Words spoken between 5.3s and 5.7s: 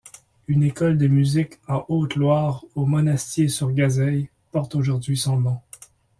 nom.